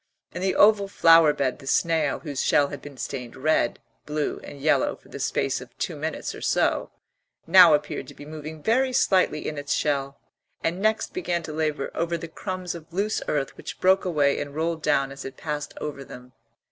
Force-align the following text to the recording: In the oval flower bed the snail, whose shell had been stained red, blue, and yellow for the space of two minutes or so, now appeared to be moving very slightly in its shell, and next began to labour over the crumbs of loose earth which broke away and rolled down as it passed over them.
In 0.33 0.41
the 0.41 0.55
oval 0.55 0.87
flower 0.87 1.31
bed 1.31 1.59
the 1.59 1.67
snail, 1.67 2.21
whose 2.21 2.41
shell 2.41 2.69
had 2.69 2.81
been 2.81 2.97
stained 2.97 3.35
red, 3.35 3.77
blue, 4.07 4.39
and 4.43 4.59
yellow 4.59 4.95
for 4.95 5.09
the 5.09 5.19
space 5.19 5.61
of 5.61 5.77
two 5.77 5.95
minutes 5.95 6.33
or 6.33 6.41
so, 6.41 6.89
now 7.45 7.75
appeared 7.75 8.07
to 8.07 8.15
be 8.15 8.25
moving 8.25 8.63
very 8.63 8.93
slightly 8.93 9.47
in 9.47 9.59
its 9.59 9.75
shell, 9.75 10.19
and 10.63 10.81
next 10.81 11.13
began 11.13 11.43
to 11.43 11.53
labour 11.53 11.91
over 11.93 12.17
the 12.17 12.27
crumbs 12.27 12.73
of 12.73 12.91
loose 12.91 13.21
earth 13.27 13.55
which 13.57 13.79
broke 13.79 14.03
away 14.03 14.41
and 14.41 14.55
rolled 14.55 14.81
down 14.81 15.11
as 15.11 15.23
it 15.23 15.37
passed 15.37 15.75
over 15.79 16.03
them. 16.03 16.33